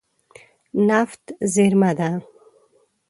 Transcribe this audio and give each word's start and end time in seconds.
نفت 0.87 1.23
زیرمه 1.53 1.91
ده. 1.97 2.09